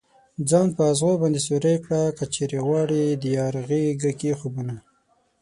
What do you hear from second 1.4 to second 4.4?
سوری كړه كه چېرې غواړې ديار غېږه كې